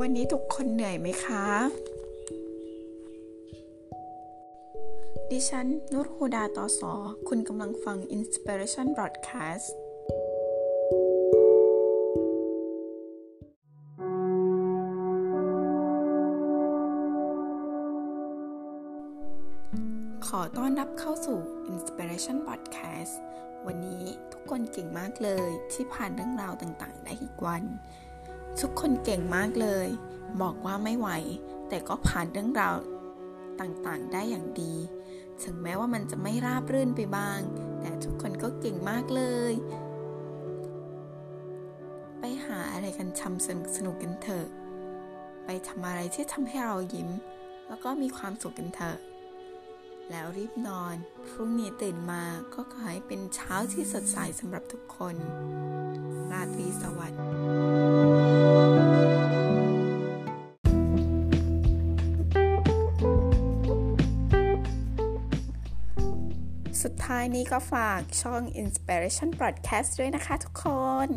[0.00, 1.44] วันนี้ทุกคนเหนื่อยไหมคะ
[5.30, 6.92] ดิฉัน นุชฮูดาตอสอ
[7.28, 9.68] คุณกำลังฟัง Inspiration Broadcast
[20.26, 21.38] ขอต้อนรับเข้าสู่
[21.72, 23.14] Inspiration Podcast
[23.66, 27.64] วันนี้ทุกคนเก่งมากเลยที่ผ่านเรื่องราวต่าง ๆ ได้อีกวัน
[28.60, 29.88] ทุกคนเก่งมากเลย
[30.42, 31.08] บอกว่าไม่ไหว
[31.68, 32.76] แต่ก็ผ่านเรื่องราว
[33.60, 34.74] ต่างๆ ได้อย่างดี
[35.42, 37.40] ถึงแม้ว่ามันจะไม่ราบรื่นไปบ้าง
[37.80, 39.54] แต่ทุกคนก็เก่งมากเลย
[42.20, 44.46] ไปหาอะไรกันทำสนุกสนุกกันเถอะ
[45.44, 47.08] ไปทำอะไรที่ทำให้เรายิ้ม
[47.68, 48.98] แล้วก็มีความสุขกันเถอะ
[50.10, 50.94] แล้วรีบนอน
[51.28, 52.22] พรุ่งนี้ตื่นมา
[52.54, 55.16] ก็ขอให้เป็นเช้าที่สดใสสำหรับทุกคน
[56.30, 57.49] ราตรีสวัสดิ์
[66.82, 70.66] สุดท้ายนี้ก็ฝากช่อง Inspiration Broadcast ด้วยนะคะทุกค
[71.06, 71.08] น